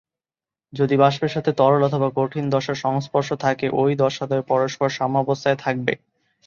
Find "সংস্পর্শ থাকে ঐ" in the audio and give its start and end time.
2.77-3.95